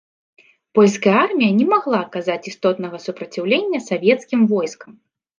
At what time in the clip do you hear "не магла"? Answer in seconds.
1.59-1.99